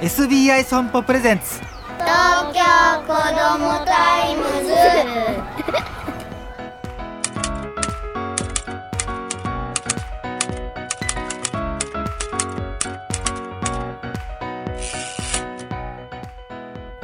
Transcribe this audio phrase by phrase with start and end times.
[0.00, 1.60] SBI 損保 presents。
[1.98, 2.62] 東京
[3.02, 4.72] 子どもタイムズ。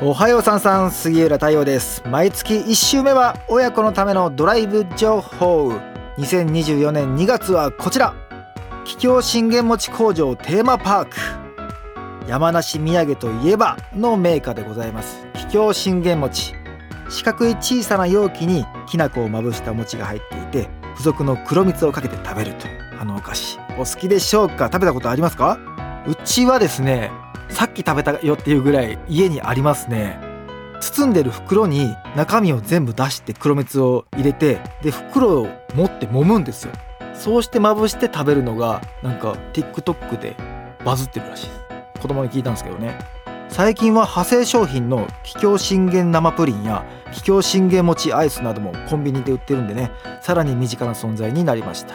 [0.00, 2.00] おはようさんさん杉浦太陽です。
[2.06, 5.72] 毎月1週目は親子のためのドライブ情報。
[6.18, 8.14] 2024年2月はこちら。
[8.84, 11.43] 桔梗信玄餅工場テーマパーク
[12.26, 15.26] 山梨土産といえばの名家でございます。
[15.34, 16.54] 桔梗信玄餅。
[17.10, 22.66] 四角い小さな容器にきな粉をまぶした餅が入っていて付属の黒蜜をかけて食べると。
[22.66, 23.58] いうあのお菓子。
[23.76, 24.70] お好きでしょうか？
[24.72, 25.58] 食べたことありますか？
[26.06, 27.10] うちはですね
[27.50, 30.18] さっき食べたよっていうぐらい家にありますね。
[30.80, 36.72] 包んでる袋に中身を全部出して黒蜜を入れてで袋を持って揉むんですよ。
[37.14, 40.36] そうしてまぶして食べるのがなんか TikTok で
[40.84, 41.63] バズってるらしいです。
[42.04, 42.98] 子供に聞いたんですけどね。
[43.48, 51.94] 最近は派生商品の桔梗信玄生プリンや桔梗信玄餅アイスなどもコンビニで売ってるんでねさらに身近な存在になりました。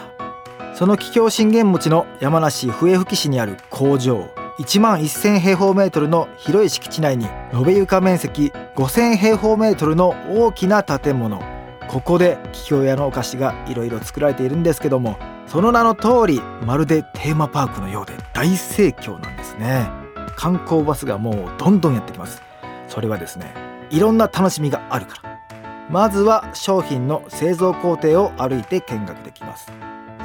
[0.74, 11.40] その桔梗信玄餅の山梨笛吹市にある工場1万1000平方メートルの広い敷地内に延べ床面積5000平方メートルの大きな建物。
[11.86, 15.18] ここで桔梗屋のお菓子がいろいろ作られているんですけども
[15.48, 19.99] その名の通りまるでテーマパークのようで大盛況なんですね。
[20.40, 22.40] 観光バスがもうどんどんやってきます。
[22.88, 23.52] それはですね
[23.90, 25.38] いろんな楽しみがあるから。
[25.90, 29.70] まずは商品の製造工程を歩いて見学できます。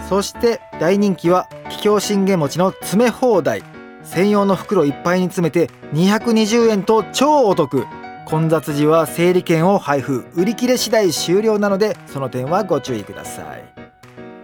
[0.07, 3.61] そして大人気は桔梗信玄餅の詰め放題。
[4.03, 7.85] 専用の袋いっぱいに詰めて220円と超お得。
[8.25, 10.25] 混雑時は整理券を配布。
[10.33, 13.65] 売り切れ次第終了なのでその点はご注意ください。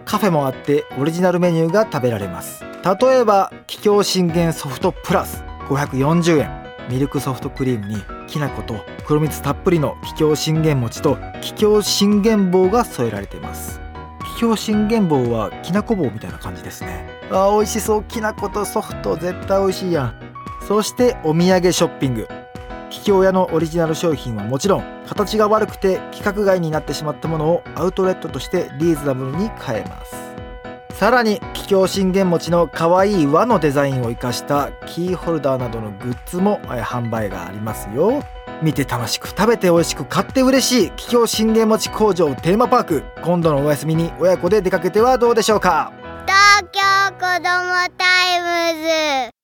[0.04, 2.62] カフェもあってオリジナルメニューが食べられます。
[3.00, 5.51] 例えば桔梗信玄ソフトプラス。
[5.74, 6.62] 540円。
[6.88, 13.80] ミルクソフトクリームにきな粉と黒蜜たっぷりの桔梗信玄餅と桔梗信玄棒が添えられています。
[14.38, 17.08] 桔梗信玄棒はきなこ棒みたいな感じですね。
[17.30, 18.04] あー美味しそう。
[18.04, 20.14] きな粉とソフト絶対美味しいやん。
[20.66, 22.28] そしてお土産ショッピング。
[22.90, 30.31] 桔梗屋のオリジナル商品はもちろん形が悪くて規格外になってしまったものをアウトレットとしてリーズナブルに買えます。
[31.02, 38.22] さらに桔梗信玄餅の可愛い和のデザインを生かしたキーホルダーなどのグッズも販売がありますよ。
[38.62, 43.02] 見て楽しく食べて美味しく買って嬉しい桔梗信玄餅工場テーマパーク。
[43.20, 45.92] 今度のお休みに親子で出かけてはどうでしょうか？
[46.24, 46.80] 東京
[47.14, 48.86] こどもタイム
[49.26, 49.41] ズ。